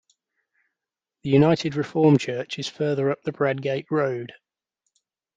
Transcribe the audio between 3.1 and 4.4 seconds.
up Bradgate Road.